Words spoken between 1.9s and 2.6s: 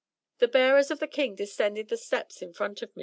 steps in